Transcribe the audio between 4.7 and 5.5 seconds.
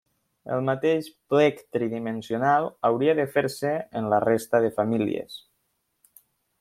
famílies.